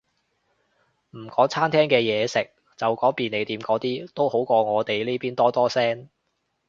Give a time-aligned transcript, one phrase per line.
[1.11, 6.09] 唔講餐廳嘅嘢食，就講便利店嗰啲，都好過我哋呢邊多多聲